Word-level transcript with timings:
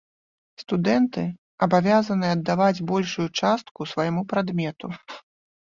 Студэнты 0.61 1.23
абавязаныя 1.67 2.31
аддаваць 2.37 2.83
большую 2.93 3.27
частку 3.43 3.79
свайму 3.93 4.21
прадмету. 4.33 4.87